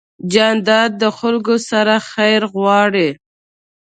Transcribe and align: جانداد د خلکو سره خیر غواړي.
جانداد 0.33 0.91
د 1.01 1.03
خلکو 1.17 1.55
سره 1.69 1.95
خیر 2.11 2.41
غواړي. 2.55 3.09